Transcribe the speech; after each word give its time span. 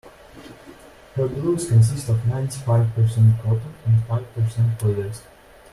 Her 1.13 1.27
blouse 1.27 1.67
consists 1.67 2.09
of 2.09 2.25
ninety-five 2.25 2.91
percent 2.95 3.39
cotton 3.43 3.61
and 3.85 4.03
five 4.05 4.33
percent 4.33 4.79
polyester. 4.79 5.27